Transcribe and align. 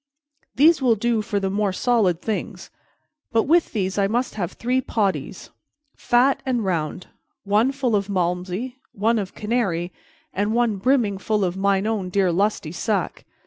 These 0.55 0.81
will 0.81 0.95
do 0.95 1.21
for 1.21 1.39
the 1.39 1.51
more 1.51 1.71
solid 1.71 2.23
things; 2.23 2.71
but 3.31 3.43
with 3.43 3.71
these 3.71 3.99
I 3.99 4.07
must 4.07 4.33
have 4.33 4.53
three 4.53 4.81
potties, 4.81 5.51
fat 5.95 6.41
and 6.43 6.65
round, 6.65 7.05
one 7.43 7.71
full 7.71 7.95
of 7.95 8.09
Malmsey, 8.09 8.77
one 8.93 9.19
of 9.19 9.35
Canary, 9.35 9.93
and 10.33 10.55
one 10.55 10.77
brimming 10.77 11.19
full 11.19 11.45
of 11.45 11.55
mine 11.55 11.85
own 11.85 12.09
dear 12.09 12.31
lusty 12.31 12.71
sack." 12.71 13.25